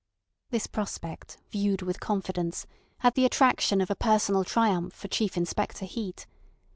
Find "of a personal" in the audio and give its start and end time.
3.81-4.43